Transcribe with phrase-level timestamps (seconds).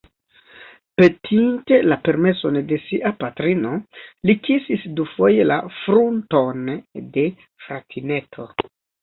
[0.99, 3.75] Petinte la permeson de sia patrino,
[4.31, 6.67] li kisis dufoje la frunton
[7.19, 7.29] de
[7.69, 8.51] fratineto.